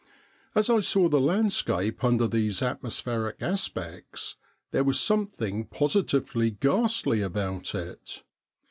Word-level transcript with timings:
As 0.55 0.67
I 0.67 0.79
saw 0.79 1.07
the 1.07 1.21
landscape 1.21 2.03
under 2.03 2.27
these 2.27 2.63
atmospheric 2.63 3.39
aspects, 3.39 4.35
there 4.71 4.83
was 4.83 4.99
something 4.99 5.65
positively 5.67 6.49
ghastly 6.49 7.21
about 7.21 7.75
it. 7.75 8.23